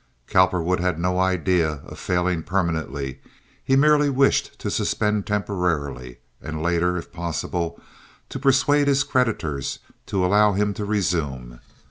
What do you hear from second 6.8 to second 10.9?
if possible, to persuade his creditors to allow him to